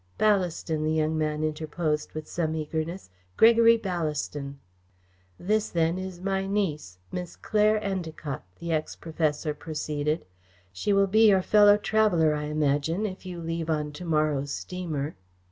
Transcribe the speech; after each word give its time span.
"Ballaston," 0.17 0.83
the 0.83 0.91
young 0.93 1.15
man 1.15 1.43
interposed, 1.43 2.13
with 2.13 2.27
some 2.27 2.55
eagerness, 2.55 3.11
"Gregory 3.37 3.77
Ballaston." 3.77 4.55
"This, 5.39 5.69
then, 5.69 5.99
is 5.99 6.19
my 6.19 6.47
niece, 6.47 6.97
Miss 7.11 7.35
Claire 7.35 7.79
Endacott," 7.79 8.41
the 8.57 8.71
ex 8.71 8.95
professor 8.95 9.53
proceeded. 9.53 10.25
"She 10.73 10.91
will 10.91 11.05
be 11.05 11.29
your 11.29 11.43
fellow 11.43 11.77
traveller, 11.77 12.33
I 12.33 12.45
imagine, 12.45 13.05
if 13.05 13.27
you 13.27 13.39
leave 13.41 13.69
on 13.69 13.91
to 13.91 14.03
morrow's 14.03 14.49
steamer." 14.49 15.17